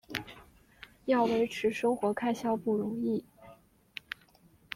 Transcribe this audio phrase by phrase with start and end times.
[1.05, 3.23] 要维持生活开销不容易